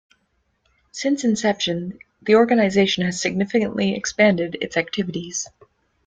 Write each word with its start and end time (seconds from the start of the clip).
Since 0.91 1.23
inception, 1.25 1.99
the 2.23 2.33
organization 2.33 3.05
has 3.05 3.21
significantly 3.21 3.93
expanded 3.95 4.57
its 4.59 4.75
activities. 4.75 5.47